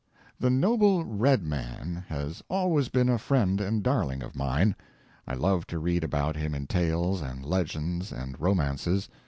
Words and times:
The 0.39 0.49
noble 0.49 1.05
Red 1.05 1.43
Man 1.43 2.05
has 2.09 2.41
always 2.49 2.89
been 2.89 3.07
a 3.07 3.19
friend 3.19 3.61
and 3.61 3.83
darling 3.83 4.23
of 4.23 4.35
mine. 4.35 4.75
I 5.27 5.35
love 5.35 5.67
to 5.67 5.77
read 5.77 6.03
about 6.03 6.35
him 6.35 6.55
in 6.55 6.65
tales 6.65 7.21
and 7.21 7.45
legends 7.45 8.11
and 8.11 8.35
romances. 8.41 9.09